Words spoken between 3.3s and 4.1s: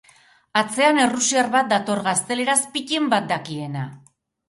dakiena.